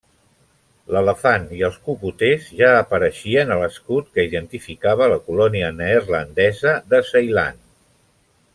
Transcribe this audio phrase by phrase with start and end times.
[0.93, 7.63] L'elefant i els cocoters ja apareixien a l'escut que identificava la colònia neerlandesa de Ceilan.